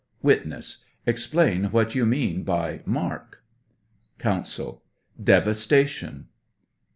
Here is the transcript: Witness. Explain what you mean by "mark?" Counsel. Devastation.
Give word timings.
Witness. 0.23 0.79
Explain 1.05 1.65
what 1.65 1.93
you 1.93 2.07
mean 2.07 2.41
by 2.41 2.81
"mark?" 2.85 3.43
Counsel. 4.17 4.81
Devastation. 5.23 6.27